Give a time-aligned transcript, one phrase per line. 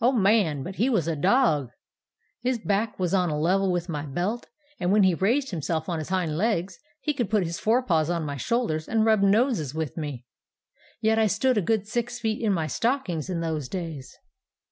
[0.00, 1.70] "O man, but he was a dog!
[2.40, 4.44] His back was on a level with my belt,
[4.80, 8.10] and when he raised himself on his hind legs he could put his fore paws
[8.10, 10.24] on my shoulders and rub noses with me;
[11.00, 14.18] yet I stood a good six feet in my stockings in those days.